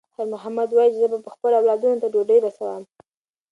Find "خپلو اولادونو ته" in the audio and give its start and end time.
1.35-2.07